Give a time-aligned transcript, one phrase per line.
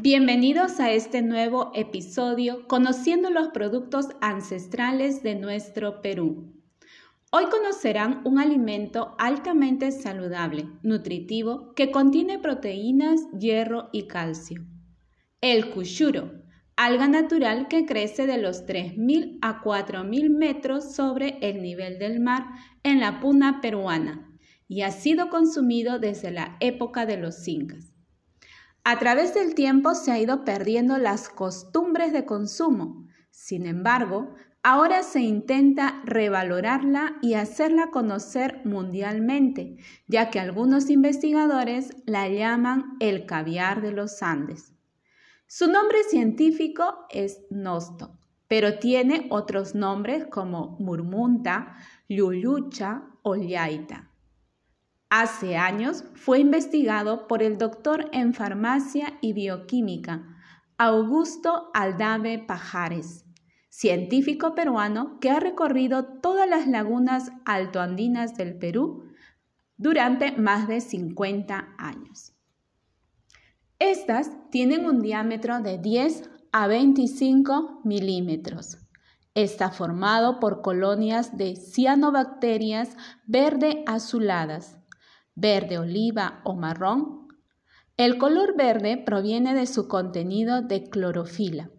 [0.00, 6.54] Bienvenidos a este nuevo episodio conociendo los productos ancestrales de nuestro Perú.
[7.32, 14.64] Hoy conocerán un alimento altamente saludable, nutritivo, que contiene proteínas, hierro y calcio.
[15.40, 16.44] El cushuro,
[16.76, 22.44] alga natural que crece de los 3.000 a 4.000 metros sobre el nivel del mar
[22.84, 24.30] en la puna peruana
[24.68, 27.97] y ha sido consumido desde la época de los incas.
[28.90, 33.06] A través del tiempo se ha ido perdiendo las costumbres de consumo.
[33.30, 34.32] Sin embargo,
[34.62, 43.26] ahora se intenta revalorarla y hacerla conocer mundialmente, ya que algunos investigadores la llaman el
[43.26, 44.72] caviar de los Andes.
[45.46, 48.16] Su nombre científico es nosto,
[48.46, 51.76] pero tiene otros nombres como murmunta,
[52.08, 54.07] lulucha o yaita.
[55.10, 60.36] Hace años fue investigado por el doctor en farmacia y bioquímica
[60.76, 63.24] Augusto Aldave Pajares,
[63.70, 69.04] científico peruano que ha recorrido todas las lagunas altoandinas del Perú
[69.78, 72.34] durante más de 50 años.
[73.78, 78.76] Estas tienen un diámetro de 10 a 25 milímetros.
[79.34, 82.94] Está formado por colonias de cianobacterias
[83.26, 84.77] verde azuladas
[85.40, 87.28] verde oliva o marrón.
[87.96, 91.70] El color verde proviene de su contenido de clorofila,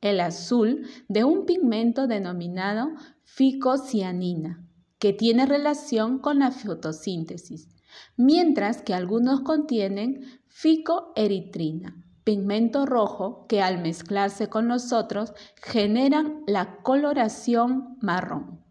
[0.00, 2.90] el azul de un pigmento denominado
[3.22, 4.66] ficocianina,
[4.98, 7.68] que tiene relación con la fotosíntesis,
[8.16, 16.76] mientras que algunos contienen ficoeritrina, pigmento rojo que al mezclarse con los otros generan la
[16.82, 18.63] coloración marrón.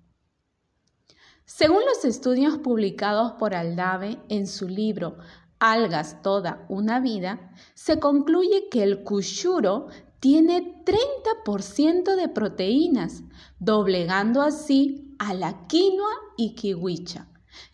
[1.45, 5.17] Según los estudios publicados por Aldave en su libro
[5.59, 9.87] Algas toda una vida, se concluye que el cushuro
[10.19, 13.23] tiene 30% de proteínas,
[13.59, 17.27] doblegando así a la quinoa y kiwicha,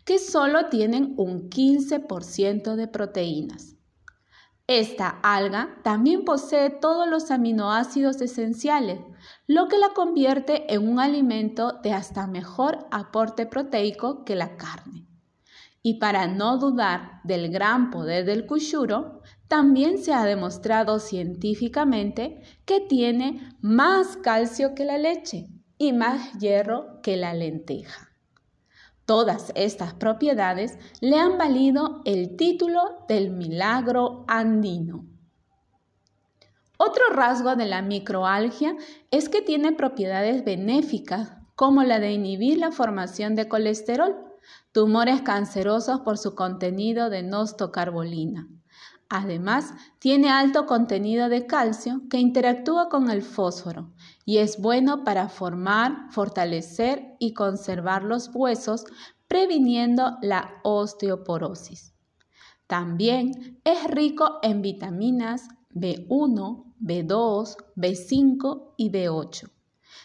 [0.05, 3.75] que solo tienen un 15% de proteínas.
[4.69, 8.99] Esta alga también posee todos los aminoácidos esenciales,
[9.47, 15.07] lo que la convierte en un alimento de hasta mejor aporte proteico que la carne.
[15.81, 22.79] Y para no dudar del gran poder del cushuro, también se ha demostrado científicamente que
[22.79, 25.47] tiene más calcio que la leche
[25.79, 28.08] y más hierro que la lenteja.
[29.09, 35.03] Todas estas propiedades le han valido el título del milagro andino.
[36.77, 38.75] Otro rasgo de la microalgia
[39.09, 44.15] es que tiene propiedades benéficas como la de inhibir la formación de colesterol,
[44.73, 48.47] tumores cancerosos por su contenido de nostocarbolina.
[49.09, 53.91] Además, tiene alto contenido de calcio que interactúa con el fósforo
[54.23, 58.85] y es bueno para formar, fortalecer y conservar los huesos,
[59.27, 61.95] previniendo la osteoporosis.
[62.67, 69.49] También es rico en vitaminas B1, B2, B5 y B8.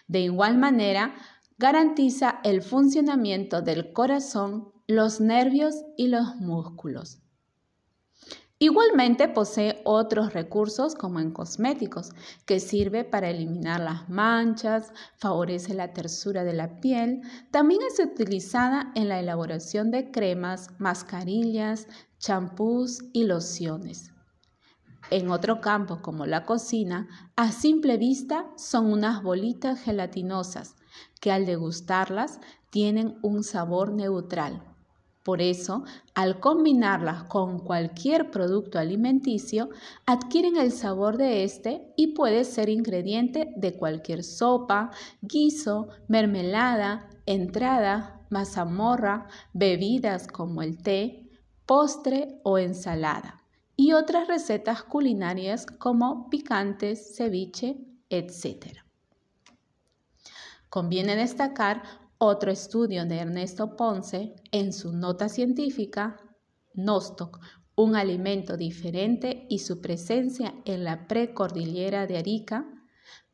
[0.08, 1.14] De igual manera,
[1.58, 7.23] garantiza el funcionamiento del corazón, los nervios y los músculos.
[8.64, 12.12] Igualmente posee otros recursos como en cosméticos,
[12.46, 17.20] que sirve para eliminar las manchas, favorece la tersura de la piel,
[17.50, 21.88] también es utilizada en la elaboración de cremas, mascarillas,
[22.18, 24.14] champús y lociones.
[25.10, 30.74] En otro campo como la cocina, a simple vista son unas bolitas gelatinosas
[31.20, 34.73] que al degustarlas tienen un sabor neutral
[35.24, 39.70] por eso, al combinarlas con cualquier producto alimenticio,
[40.04, 44.90] adquieren el sabor de este y puede ser ingrediente de cualquier sopa,
[45.22, 51.30] guiso, mermelada, entrada, mazamorra, bebidas como el té,
[51.64, 53.42] postre o ensalada
[53.76, 57.78] y otras recetas culinarias como picantes, ceviche,
[58.10, 58.78] etc.
[60.68, 66.20] Conviene destacar otro estudio de Ernesto Ponce en su nota científica,
[66.74, 67.38] Nostoc,
[67.76, 72.66] un alimento diferente y su presencia en la precordillera de Arica,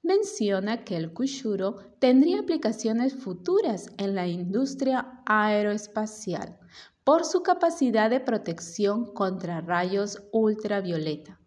[0.02, 6.58] menciona que el cushuro tendría aplicaciones futuras en la industria aeroespacial
[7.04, 11.39] por su capacidad de protección contra rayos ultravioleta.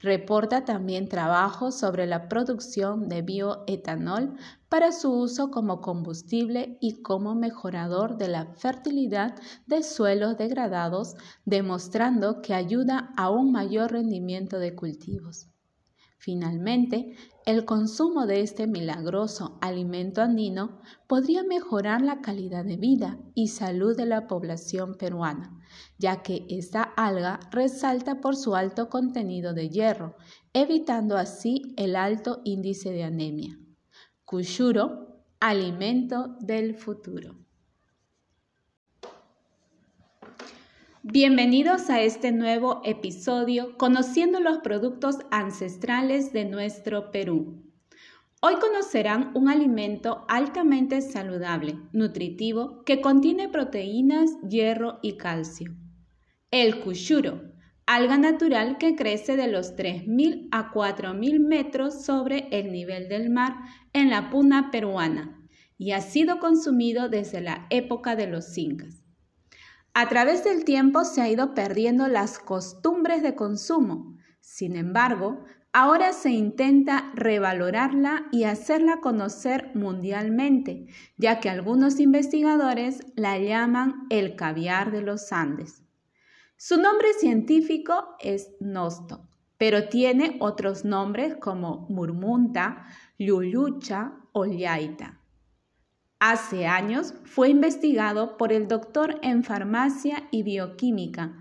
[0.00, 4.36] Reporta también trabajos sobre la producción de bioetanol
[4.68, 9.34] para su uso como combustible y como mejorador de la fertilidad
[9.66, 11.14] de suelos degradados,
[11.44, 15.48] demostrando que ayuda a un mayor rendimiento de cultivos.
[16.26, 17.14] Finalmente,
[17.44, 23.96] el consumo de este milagroso alimento andino podría mejorar la calidad de vida y salud
[23.96, 25.56] de la población peruana,
[25.98, 30.16] ya que esta alga resalta por su alto contenido de hierro,
[30.52, 33.56] evitando así el alto índice de anemia.
[34.24, 37.45] Kushuro, alimento del futuro.
[41.08, 47.62] Bienvenidos a este nuevo episodio conociendo los productos ancestrales de nuestro Perú.
[48.42, 55.76] Hoy conocerán un alimento altamente saludable, nutritivo, que contiene proteínas, hierro y calcio.
[56.50, 57.52] El cushuro,
[57.86, 63.54] alga natural que crece de los 3.000 a 4.000 metros sobre el nivel del mar
[63.92, 65.40] en la puna peruana
[65.78, 69.05] y ha sido consumido desde la época de los incas.
[69.98, 74.14] A través del tiempo se ha ido perdiendo las costumbres de consumo.
[74.42, 80.84] Sin embargo, ahora se intenta revalorarla y hacerla conocer mundialmente,
[81.16, 85.82] ya que algunos investigadores la llaman el caviar de los Andes.
[86.58, 89.26] Su nombre científico es nosto,
[89.56, 92.84] pero tiene otros nombres como murmunta,
[93.16, 95.15] lulucha o yaita.
[96.18, 101.36] Hace años fue investigado por el doctor en farmacia y bioquímica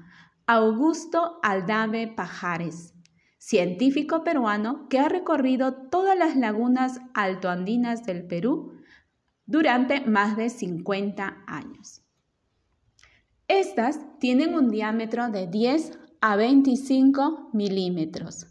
[0.48, 2.94] Augusto Aldave Pajares,
[3.38, 8.74] científico peruano que ha recorrido todas las lagunas altoandinas del Perú
[9.46, 12.02] durante más de 50 años.
[13.48, 18.48] Estas tienen un diámetro de 10 a 25 milímetros.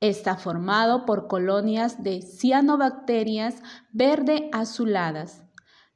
[0.00, 5.42] Está formado por colonias de cianobacterias verde azuladas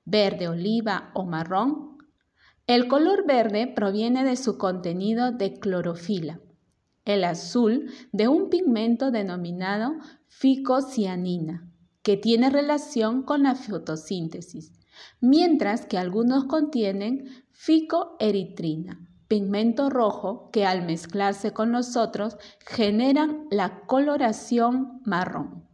[0.07, 1.99] verde oliva o marrón.
[2.67, 6.41] El color verde proviene de su contenido de clorofila,
[7.05, 9.93] el azul de un pigmento denominado
[10.27, 11.71] ficocianina,
[12.03, 14.73] que tiene relación con la fotosíntesis,
[15.21, 23.81] mientras que algunos contienen ficoeritrina, pigmento rojo que al mezclarse con los otros generan la
[23.87, 25.66] coloración marrón.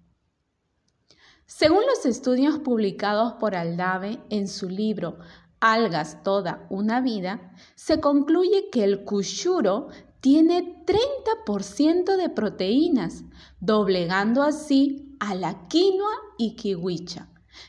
[1.54, 5.18] Según los estudios publicados por Aldave en su libro
[5.60, 9.88] Algas toda una vida, se concluye que el cushuro
[10.20, 13.24] tiene 30% de proteínas,
[13.60, 17.28] doblegando así a la quinoa y kiwicha,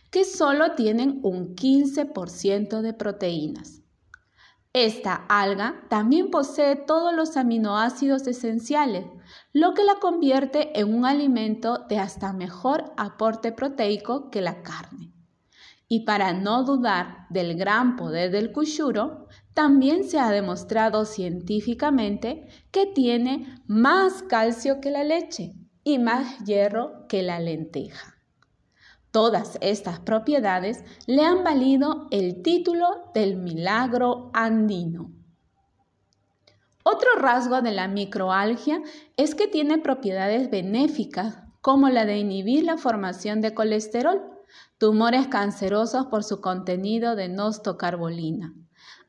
[0.10, 3.83] que solo tienen un 15% de proteínas.
[4.74, 9.06] Esta alga también posee todos los aminoácidos esenciales,
[9.52, 15.12] lo que la convierte en un alimento de hasta mejor aporte proteico que la carne.
[15.88, 22.88] Y para no dudar del gran poder del cushuro, también se ha demostrado científicamente que
[22.88, 25.54] tiene más calcio que la leche
[25.84, 28.13] y más hierro que la lenteja.
[29.14, 35.12] Todas estas propiedades le han valido el título del milagro andino.
[36.82, 38.82] Otro rasgo de la microalgia
[39.16, 44.20] es que tiene propiedades benéficas, como la de inhibir la formación de colesterol,
[44.80, 48.56] tumores cancerosos por su contenido de nostocarbolina.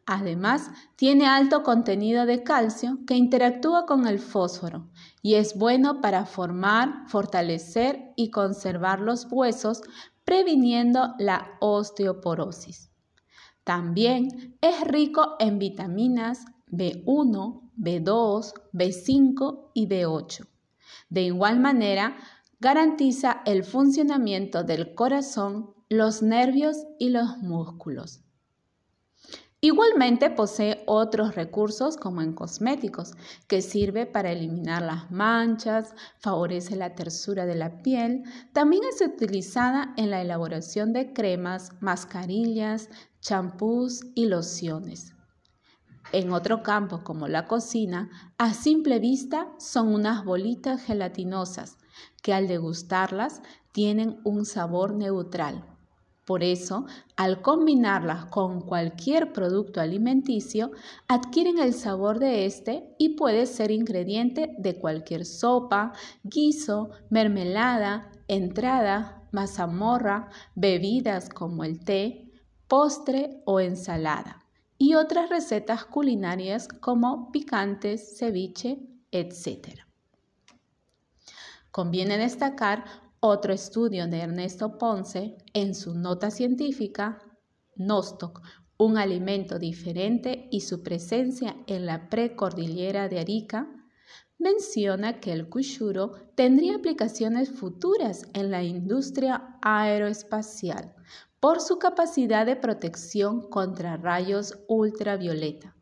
[0.06, 4.90] Además, tiene alto contenido de calcio que interactúa con el fósforo
[5.22, 9.80] y es bueno para formar, fortalecer y conservar los huesos,
[10.24, 12.90] previniendo la osteoporosis.
[13.64, 20.46] También es rico en vitaminas B1, B2, B5 y B8.
[21.08, 22.16] De igual manera,
[22.60, 28.23] garantiza el funcionamiento del corazón, los nervios y los músculos.
[29.64, 33.14] Igualmente posee otros recursos como en cosméticos,
[33.48, 39.94] que sirve para eliminar las manchas, favorece la tersura de la piel, también es utilizada
[39.96, 42.90] en la elaboración de cremas, mascarillas,
[43.22, 45.14] champús y lociones.
[46.12, 51.78] En otro campo como la cocina, a simple vista son unas bolitas gelatinosas
[52.22, 53.40] que al degustarlas
[53.72, 55.64] tienen un sabor neutral
[56.24, 60.70] por eso, al combinarlas con cualquier producto alimenticio,
[61.06, 69.28] adquieren el sabor de este y puede ser ingrediente de cualquier sopa, guiso, mermelada, entrada,
[69.32, 72.30] mazamorra, bebidas como el té,
[72.68, 74.44] postre o ensalada
[74.78, 79.80] y otras recetas culinarias como picantes, ceviche, etc.
[81.70, 87.22] Conviene destacar otro estudio de Ernesto Ponce en su nota científica,
[87.74, 88.42] Nostoc,
[88.76, 93.66] un alimento diferente y su presencia en la precordillera de Arica,
[94.36, 100.94] menciona que el kushuro tendría aplicaciones futuras en la industria aeroespacial
[101.40, 105.73] por su capacidad de protección contra rayos ultravioleta.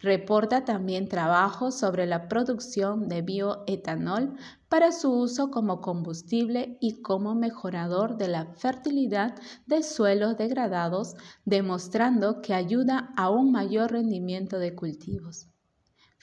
[0.00, 4.36] Reporta también trabajos sobre la producción de bioetanol
[4.68, 9.34] para su uso como combustible y como mejorador de la fertilidad
[9.66, 15.48] de suelos degradados, demostrando que ayuda a un mayor rendimiento de cultivos.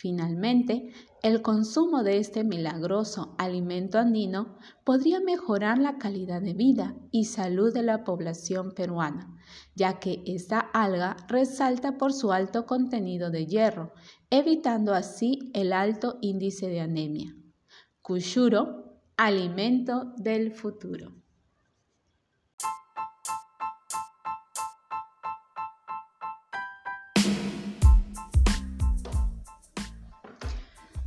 [0.02, 7.26] Finalmente, el consumo de este milagroso alimento andino podría mejorar la calidad de vida y
[7.26, 9.38] salud de la población peruana,
[9.76, 13.94] ya que esta alga resalta por su alto contenido de hierro,
[14.30, 17.36] evitando así el alto índice de anemia.
[18.02, 21.22] Kushuro, alimento del futuro.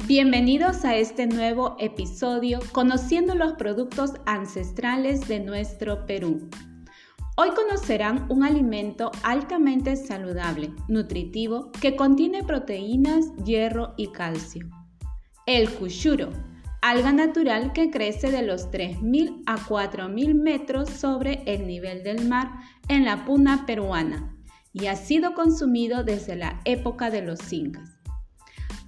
[0.07, 6.51] Bienvenidos a este nuevo episodio conociendo los productos ancestrales de nuestro Perú.
[7.37, 14.69] Hoy conocerán un alimento altamente saludable, nutritivo, que contiene proteínas, hierro y calcio.
[15.45, 16.31] El cuchuro,
[16.81, 22.53] alga natural que crece de los 3.000 a 4.000 metros sobre el nivel del mar
[22.87, 24.37] en la puna peruana
[24.73, 27.91] y ha sido consumido desde la época de los incas.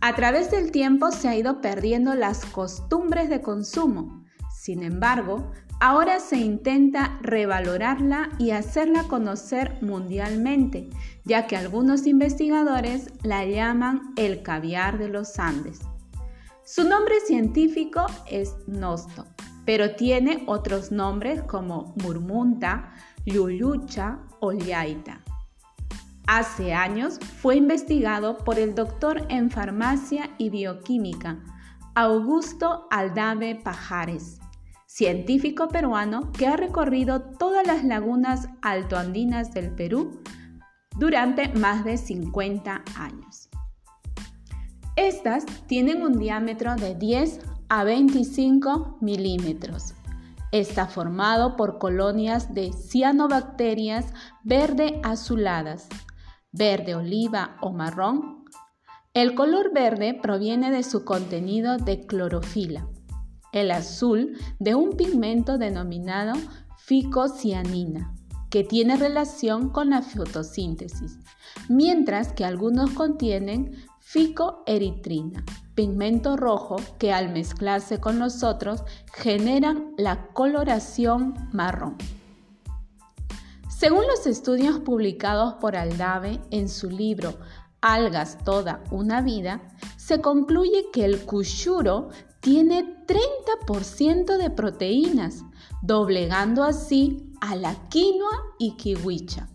[0.01, 4.25] A través del tiempo se ha ido perdiendo las costumbres de consumo.
[4.55, 5.51] Sin embargo,
[5.81, 10.89] ahora se intenta revalorarla y hacerla conocer mundialmente,
[11.25, 15.81] ya que algunos investigadores la llaman el caviar de los Andes.
[16.65, 19.27] Su nombre científico es nosto,
[19.65, 22.93] pero tiene otros nombres como murmunta,
[23.25, 25.21] lulucha o yaita.
[26.27, 31.39] Hace años fue investigado por el doctor en farmacia y bioquímica
[31.95, 34.41] Augusto Aldave Pajares,
[34.97, 40.23] científico peruano que ha recorrido todas las lagunas altoandinas del Perú
[40.97, 43.51] durante más de 50 años.
[44.97, 49.93] Estas tienen un diámetro de 10 a 25 milímetros.
[50.51, 55.91] Está formado por colonias de cianobacterias verde azuladas
[56.53, 58.45] verde oliva o marrón.
[59.13, 62.89] El color verde proviene de su contenido de clorofila,
[63.57, 66.35] el azul de un pigmento denominado
[66.77, 68.15] ficocianina,
[68.51, 71.19] que tiene relación con la fotosíntesis,
[71.69, 75.43] mientras que algunos contienen ficoeritrina,
[75.75, 78.85] pigmento rojo que al mezclarse con los otros
[79.15, 81.97] generan la coloración marrón.
[83.69, 87.39] Según los estudios publicados por Aldave en su libro
[87.81, 89.61] Algas toda una vida,
[89.97, 92.09] se concluye que el cushuro
[92.47, 95.43] tiene 30% de proteínas,
[95.83, 99.49] doblegando así a la quinoa y kiwicha,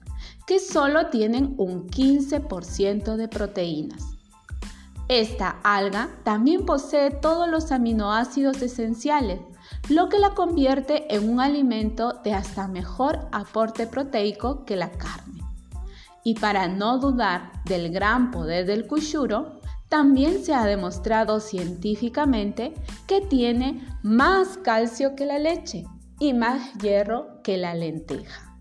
[0.45, 4.17] que solo tienen un 15% de proteínas.
[5.07, 9.39] Esta alga también posee todos los aminoácidos esenciales,
[9.87, 15.41] lo que la convierte en un alimento de hasta mejor aporte proteico que la carne.
[16.25, 19.60] Y para no dudar del gran poder del cuchuro,
[19.91, 22.73] también se ha demostrado científicamente
[23.07, 25.83] que tiene más calcio que la leche
[26.17, 28.57] y más hierro que la lenteja.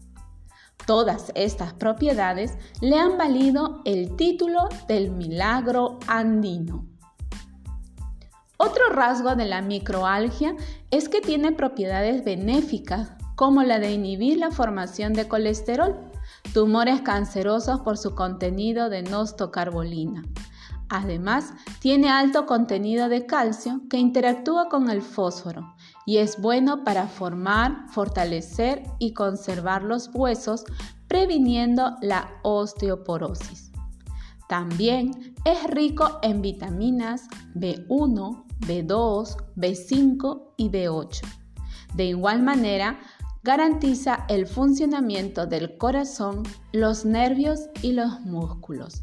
[0.89, 6.89] Todas estas propiedades le han valido el título del milagro andino.
[8.57, 10.57] Otro rasgo de la microalgia
[10.91, 15.97] es que tiene propiedades benéficas como la de inhibir la formación de colesterol,
[16.53, 20.25] tumores cancerosos por su contenido de nostocarbolina.
[20.91, 27.07] Además, tiene alto contenido de calcio que interactúa con el fósforo y es bueno para
[27.07, 30.65] formar, fortalecer y conservar los huesos,
[31.07, 33.71] previniendo la osteoporosis.
[34.49, 41.21] También es rico en vitaminas B1, B2, B5 y B8.
[41.95, 42.99] De igual manera,
[43.45, 46.43] garantiza el funcionamiento del corazón,
[46.73, 49.03] los nervios y los músculos.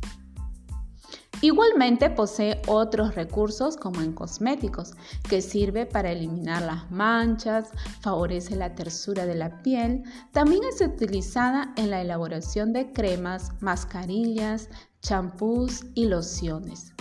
[1.41, 4.94] Igualmente posee otros recursos como en cosméticos,
[5.29, 7.70] que sirve para eliminar las manchas,
[8.01, 14.70] favorece la tersura de la piel, también es utilizada en la elaboración de cremas, mascarillas,
[15.01, 16.94] champús y lociones.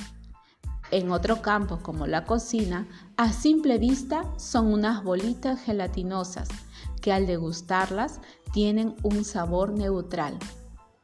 [0.91, 6.49] En otro campo como la cocina, a simple vista son unas bolitas gelatinosas
[7.01, 8.21] que al degustarlas
[8.53, 10.39] tienen un sabor neutral.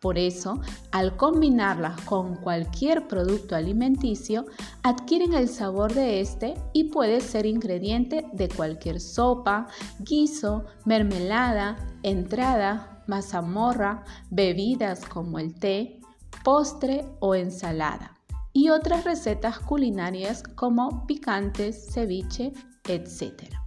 [0.02, 4.46] Por eso, al combinarlas con cualquier producto alimenticio,
[4.82, 9.68] adquieren el sabor de este y puede ser ingrediente de cualquier sopa,
[10.00, 16.00] guiso, mermelada, entrada, mazamorra, bebidas como el té,
[16.42, 18.18] postre o ensalada
[18.52, 22.52] y otras recetas culinarias como picantes, ceviche,
[22.88, 23.61] etc.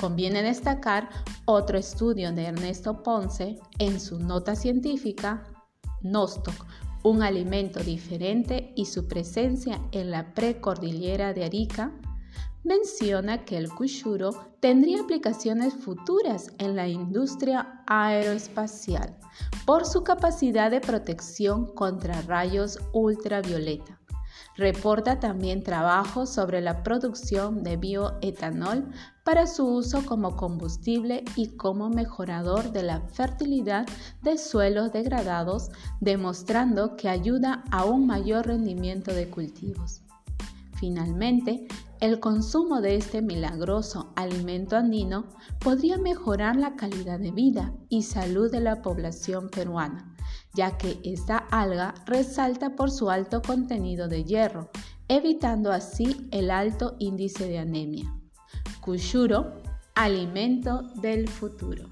[0.00, 1.08] Conviene destacar
[1.44, 5.44] otro estudio de Ernesto Ponce en su nota científica
[6.02, 6.66] Nostoc,
[7.04, 11.92] un alimento diferente y su presencia en la precordillera de Arica,
[12.64, 14.30] menciona que el cushuro
[14.60, 19.18] tendría aplicaciones futuras en la industria aeroespacial
[19.66, 24.01] por su capacidad de protección contra rayos ultravioleta
[24.56, 28.86] Reporta también trabajos sobre la producción de bioetanol
[29.24, 33.86] para su uso como combustible y como mejorador de la fertilidad
[34.22, 40.02] de suelos degradados, demostrando que ayuda a un mayor rendimiento de cultivos.
[40.74, 41.66] Finalmente,
[42.00, 45.28] el consumo de este milagroso alimento andino
[45.60, 50.11] podría mejorar la calidad de vida y salud de la población peruana
[50.54, 54.70] ya que esta alga resalta por su alto contenido de hierro,
[55.08, 58.12] evitando así el alto índice de anemia.
[58.80, 59.62] Kushuro,
[59.94, 61.91] alimento del futuro.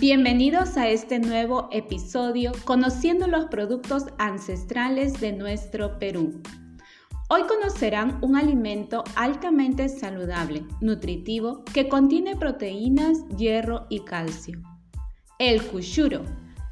[0.00, 6.40] Bienvenidos a este nuevo episodio conociendo los productos ancestrales de nuestro Perú.
[7.28, 14.62] Hoy conocerán un alimento altamente saludable, nutritivo, que contiene proteínas, hierro y calcio.
[15.40, 16.22] El cushuro,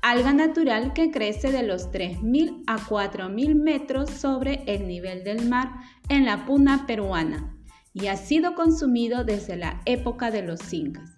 [0.03, 5.73] alga natural que crece de los 3.000 a 4.000 metros sobre el nivel del mar
[6.09, 7.57] en la puna peruana
[7.93, 11.16] y ha sido consumido desde la época de los incas.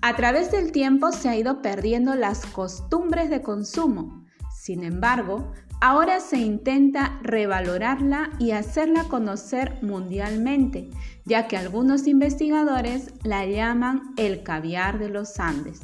[0.00, 4.24] A través del tiempo se ha ido perdiendo las costumbres de consumo.
[4.54, 10.90] Sin embargo, ahora se intenta revalorarla y hacerla conocer mundialmente,
[11.24, 15.80] ya que algunos investigadores la llaman el caviar de los Andes.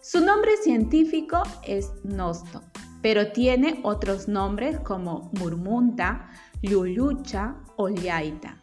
[0.00, 2.62] Su nombre científico es nosto,
[3.02, 6.30] pero tiene otros nombres como murmunta,
[6.62, 8.58] lulucha o liaita.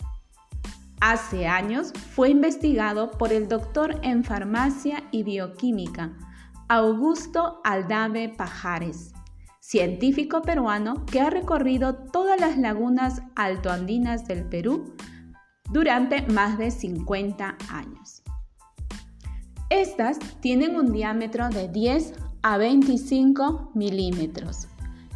[1.02, 6.12] Hace años fue investigado por el doctor en farmacia y bioquímica
[6.68, 9.12] Augusto Aldave Pajares,
[9.60, 14.96] científico peruano que ha recorrido todas las lagunas altoandinas del Perú
[15.72, 18.22] durante más de 50 años.
[19.72, 24.68] Estas tienen un diámetro de 10 a 25 milímetros.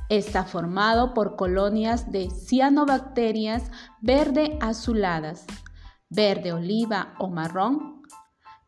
[0.10, 3.70] Está formado por colonias de cianobacterias
[4.02, 5.46] verde azuladas
[6.10, 8.02] verde oliva o marrón.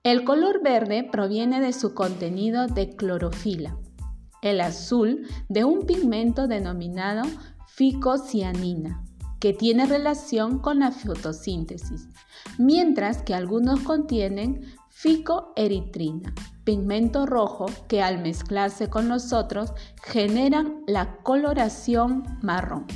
[0.03, 3.77] El color verde proviene de su contenido de clorofila,
[4.41, 7.23] el azul de un pigmento denominado
[7.67, 9.03] ficocianina,
[9.39, 12.07] que tiene relación con la fotosíntesis,
[12.57, 21.17] mientras que algunos contienen ficoeritrina, pigmento rojo que al mezclarse con los otros generan la
[21.17, 22.87] coloración marrón.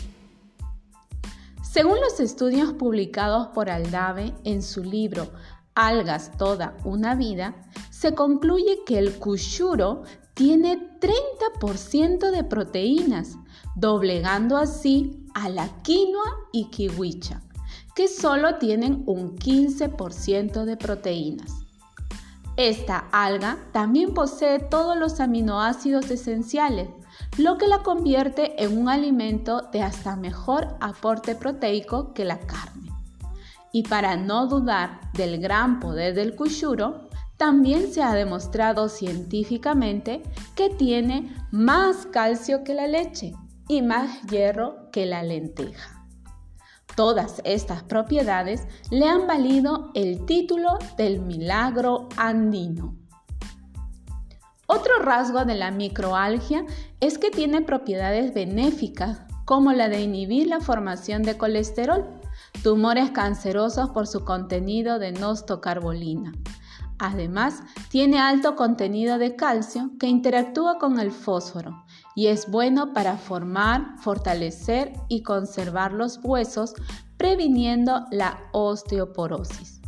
[1.71, 5.31] Según los estudios publicados por Aldave en su libro
[5.73, 7.55] Algas toda una vida,
[7.89, 10.03] se concluye que el cushuro
[10.33, 13.37] tiene 30% de proteínas,
[13.77, 17.41] doblegando así a la quinoa y kiwicha,
[17.95, 21.53] que solo tienen un 15% de proteínas.
[22.57, 26.89] Esta alga también posee todos los aminoácidos esenciales,
[27.37, 32.89] lo que la convierte en un alimento de hasta mejor aporte proteico que la carne.
[33.71, 40.21] Y para no dudar del gran poder del cushuro, también se ha demostrado científicamente
[40.55, 43.33] que tiene más calcio que la leche
[43.67, 46.05] y más hierro que la lenteja.
[46.95, 53.00] Todas estas propiedades le han valido el título del milagro andino.
[54.73, 56.65] Otro rasgo de la microalgia
[57.01, 62.05] es que tiene propiedades benéficas, como la de inhibir la formación de colesterol,
[62.63, 66.31] tumores cancerosos por su contenido de nostocarbolina.
[66.99, 71.83] Además, tiene alto contenido de calcio que interactúa con el fósforo
[72.15, 76.75] y es bueno para formar, fortalecer y conservar los huesos,
[77.17, 79.81] previniendo la osteoporosis.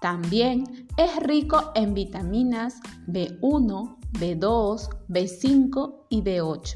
[0.00, 6.72] También es rico en vitaminas B1, B2, B5 y B8.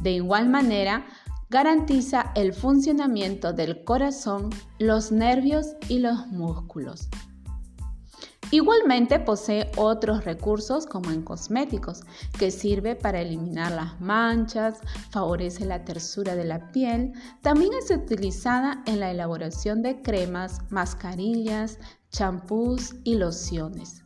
[0.00, 1.06] De igual manera,
[1.50, 7.08] garantiza el funcionamiento del corazón, los nervios y los músculos.
[8.50, 12.00] Igualmente posee otros recursos como en cosméticos,
[12.38, 14.78] que sirve para eliminar las manchas,
[15.10, 21.78] favorece la tersura de la piel, también es utilizada en la elaboración de cremas, mascarillas,
[22.10, 24.02] champús y lociones.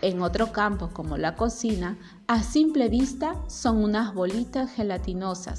[0.00, 5.58] En otro campo como la cocina, a simple vista son unas bolitas gelatinosas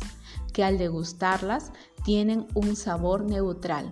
[0.53, 1.73] que al degustarlas
[2.05, 3.89] tienen un sabor neutral.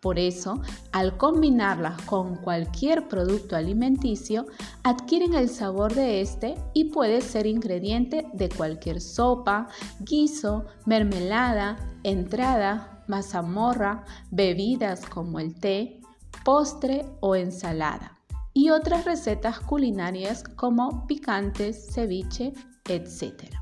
[0.00, 0.60] Por eso,
[0.92, 4.46] al combinarlas con cualquier producto alimenticio,
[4.82, 9.68] adquieren el sabor de este y puede ser ingrediente de cualquier sopa,
[10.00, 16.00] guiso, mermelada, entrada, mazamorra, bebidas como el té,
[16.44, 18.13] postre o ensalada
[18.54, 22.52] y otras recetas culinarias como picantes, ceviche,
[22.88, 23.52] etc.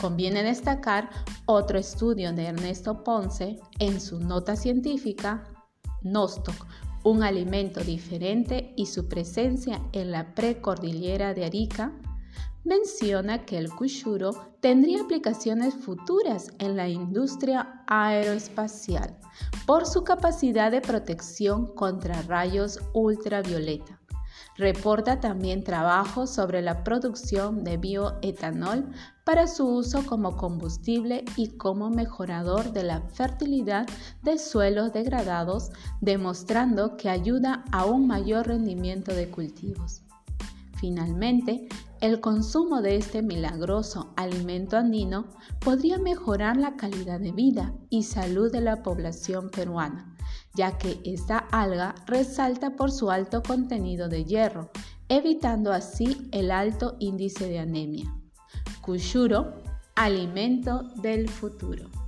[0.00, 1.10] Conviene destacar
[1.46, 5.44] otro estudio de Ernesto Ponce en su nota científica
[6.02, 6.66] Nostoc,
[7.04, 11.92] un alimento diferente y su presencia en la precordillera de Arica,
[12.64, 19.16] menciona que el cushuro tendría aplicaciones futuras en la industria aeroespacial
[19.66, 24.00] por su capacidad de protección contra rayos ultravioleta.
[24.56, 28.86] Reporta también trabajos sobre la producción de bioetanol
[29.24, 33.86] para su uso como combustible y como mejorador de la fertilidad
[34.22, 40.03] de suelos degradados, demostrando que ayuda a un mayor rendimiento de cultivos.
[40.76, 41.68] Finalmente,
[42.00, 45.26] el consumo de este milagroso alimento andino
[45.60, 50.14] podría mejorar la calidad de vida y salud de la población peruana,
[50.54, 54.70] ya que esta alga resalta por su alto contenido de hierro,
[55.08, 58.14] evitando así el alto índice de anemia.
[58.82, 59.62] Kushuro,
[59.94, 62.03] alimento del futuro.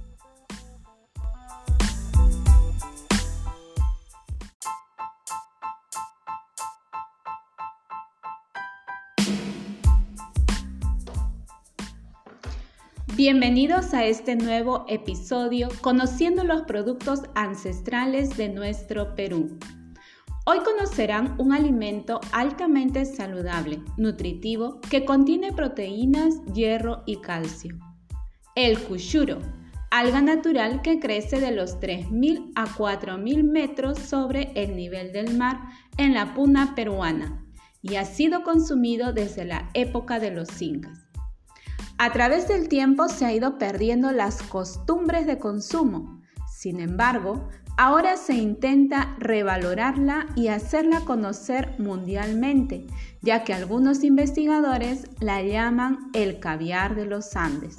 [13.17, 19.59] Bienvenidos a este nuevo episodio conociendo los productos ancestrales de nuestro Perú.
[20.45, 27.79] Hoy conocerán un alimento altamente saludable, nutritivo, que contiene proteínas, hierro y calcio.
[28.55, 29.39] El cushuro,
[29.91, 35.59] alga natural que crece de los 3.000 a 4.000 metros sobre el nivel del mar
[35.97, 37.47] en la puna peruana
[37.81, 41.06] y ha sido consumido desde la época de los incas.
[41.99, 46.21] A través del tiempo se ha ido perdiendo las costumbres de consumo.
[46.47, 52.87] Sin embargo, ahora se intenta revalorarla y hacerla conocer mundialmente,
[53.23, 57.79] ya que algunos investigadores la llaman el caviar de los Andes.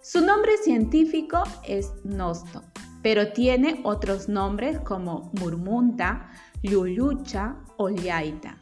[0.00, 2.62] Su nombre científico es nosto,
[3.02, 6.30] pero tiene otros nombres como murmunta,
[6.62, 8.58] lulucha o yaita.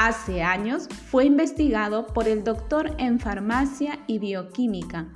[0.00, 5.08] Hace años fue investigado por el doctor en farmacia y bioquímica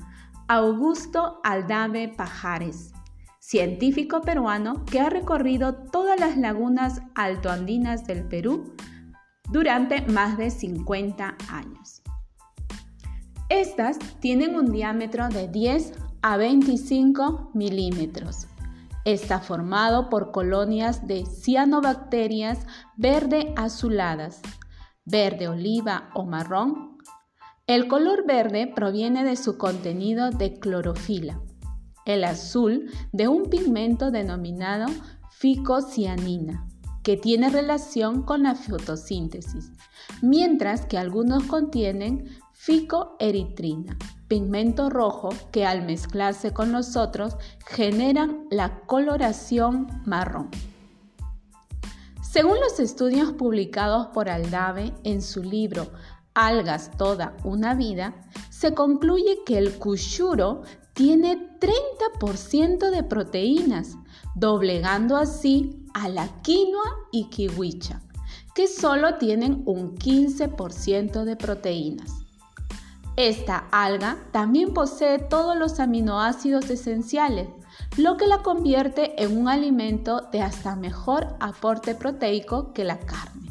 [0.49, 2.93] Augusto Aldave Pajares,
[3.39, 8.75] científico peruano que ha recorrido todas las lagunas altoandinas del Perú
[9.53, 12.03] durante más de 50 años.
[13.51, 15.93] Estas tienen un diámetro de 10
[16.23, 18.49] a 25 milímetros.
[19.05, 22.67] Está formado por colonias de cianobacterias
[22.97, 24.43] verde azuladas
[25.05, 26.99] verde oliva o marrón.
[27.67, 31.41] El color verde proviene de su contenido de clorofila,
[32.07, 34.87] el azul de un pigmento denominado
[35.31, 36.67] ficocianina,
[37.03, 39.73] que tiene relación con la fotosíntesis,
[40.21, 43.97] mientras que algunos contienen ficoeritrina,
[44.29, 47.37] pigmento rojo que al mezclarse con los otros
[47.67, 50.51] generan la coloración marrón.
[52.33, 55.89] Según los estudios publicados por Aldave en su libro
[56.33, 58.15] Algas toda una vida,
[58.49, 60.63] se concluye que el cushuro
[60.95, 63.99] tiene 30% de proteínas,
[64.35, 68.01] doblegando así a la quinoa y kiwicha,
[68.55, 72.13] que solo tienen un 15% de proteínas.
[73.17, 77.49] Esta alga también posee todos los aminoácidos esenciales,
[77.97, 83.51] lo que la convierte en un alimento de hasta mejor aporte proteico que la carne.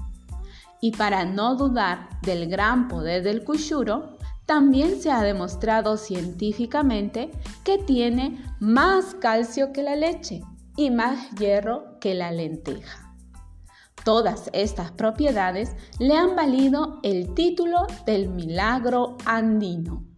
[0.79, 7.31] Y para no dudar del gran poder del cushuro, también se ha demostrado científicamente
[7.63, 10.41] que tiene más calcio que la leche
[10.75, 13.13] y más hierro que la lenteja.
[14.03, 20.10] Todas estas propiedades le han valido el título del milagro andino.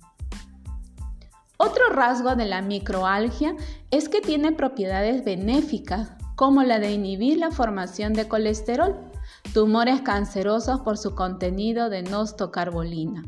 [1.58, 3.56] Otro rasgo de la microalgia
[3.92, 9.12] es que tiene propiedades benéficas como la de inhibir la formación de colesterol,
[9.54, 13.24] tumores cancerosos por su contenido de nostocarbolina.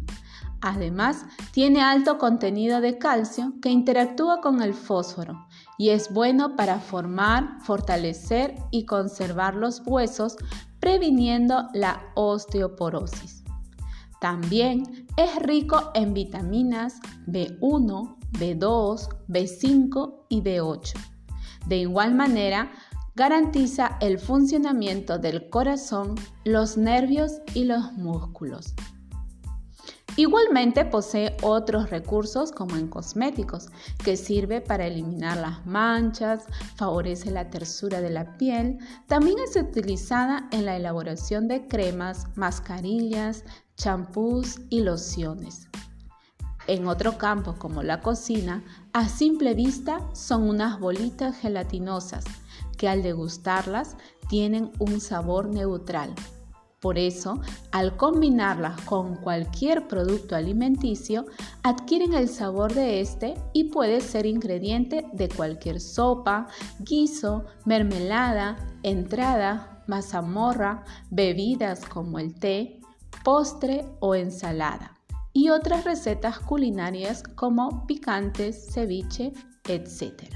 [0.61, 5.45] Además, tiene alto contenido de calcio que interactúa con el fósforo
[5.77, 10.38] y es bueno para formar, fortalecer y conservar los huesos,
[10.79, 13.44] previniendo la osteoporosis.
[14.25, 16.95] También es rico en vitaminas
[17.27, 20.93] B1, B2, B5 y B8.
[21.67, 22.71] De igual manera,
[23.13, 28.73] garantiza el funcionamiento del corazón, los nervios y los músculos.
[30.17, 33.67] Igualmente posee otros recursos como en cosméticos,
[34.03, 36.45] que sirve para eliminar las manchas,
[36.77, 43.43] favorece la tersura de la piel, también es utilizada en la elaboración de cremas, mascarillas,
[43.75, 45.67] champús y lociones.
[46.67, 52.25] En otro campo como la cocina, a simple vista son unas bolitas gelatinosas
[52.77, 53.97] que al degustarlas
[54.29, 56.13] tienen un sabor neutral.
[56.79, 57.39] Por eso,
[57.71, 61.25] al combinarlas con cualquier producto alimenticio,
[61.63, 66.47] adquieren el sabor de este y puede ser ingrediente de cualquier sopa,
[66.79, 72.81] guiso, mermelada, entrada, mazamorra, bebidas como el té,
[73.25, 74.93] postre o ensalada
[75.33, 79.33] y otras recetas culinarias como picantes, ceviche,
[79.67, 80.31] etc.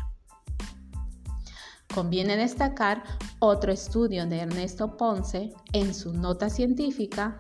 [1.93, 3.03] Conviene destacar
[3.37, 7.37] otro estudio de Ernesto Ponce en su nota científica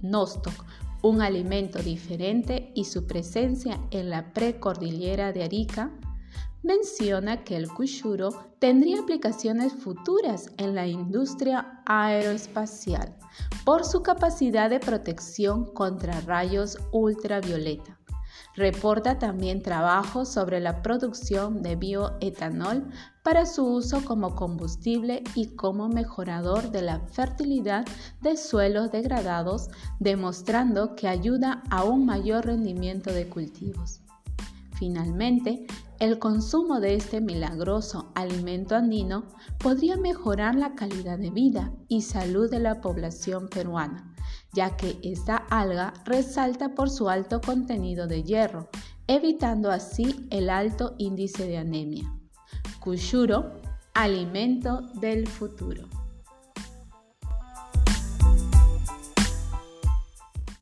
[0.00, 0.64] Nostoc,
[1.02, 5.90] un alimento diferente y su presencia en la precordillera de Arica,
[6.64, 13.14] menciona que el cushuro tendría aplicaciones futuras en la industria aeroespacial
[13.64, 17.98] por su capacidad de protección contra rayos ultravioleta.
[18.56, 22.88] Reporta también trabajos sobre la producción de bioetanol
[23.24, 27.84] para su uso como combustible y como mejorador de la fertilidad
[28.22, 34.00] de suelos degradados, demostrando que ayuda a un mayor rendimiento de cultivos.
[34.74, 35.66] Finalmente,
[36.00, 39.28] el consumo de este milagroso alimento andino
[39.58, 44.14] podría mejorar la calidad de vida y salud de la población peruana,
[44.52, 48.68] ya que esta alga resalta por su alto contenido de hierro,
[49.06, 52.12] evitando así el alto índice de anemia.
[52.80, 53.60] Kushuro,
[53.94, 56.03] alimento del futuro.